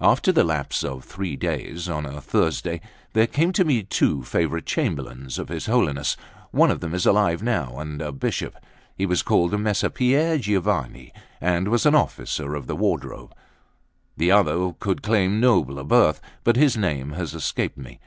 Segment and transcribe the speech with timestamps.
[0.00, 2.80] LXI AFTER the lapse of three days, on a Thursday,
[3.12, 6.16] there came to me two favourite Chamberlains of his Holiness;
[6.52, 8.54] one of them is alive now, and a bishop;
[8.94, 13.34] he was called Messer Pier Giovanni, and was an officer of the wardrobe;
[14.16, 17.98] the other could claim nobler birth, but his name has escaped me.